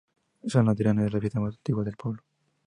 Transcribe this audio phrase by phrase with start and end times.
[0.47, 2.23] San Adrián: es la fiesta mas antigua del pueblo.